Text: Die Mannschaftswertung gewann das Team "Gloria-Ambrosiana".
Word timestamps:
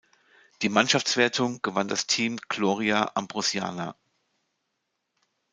Die 0.63 0.69
Mannschaftswertung 0.69 1.61
gewann 1.61 1.87
das 1.87 2.07
Team 2.07 2.37
"Gloria-Ambrosiana". 2.49 3.95